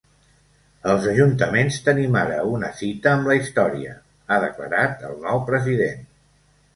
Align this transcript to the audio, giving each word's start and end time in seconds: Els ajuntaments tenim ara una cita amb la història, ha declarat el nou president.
Els 0.91 1.03
ajuntaments 1.09 1.75
tenim 1.89 2.15
ara 2.21 2.39
una 2.51 2.69
cita 2.79 3.11
amb 3.11 3.29
la 3.31 3.35
història, 3.41 3.93
ha 4.31 4.39
declarat 4.45 5.05
el 5.11 5.21
nou 5.27 5.43
president. 5.51 6.01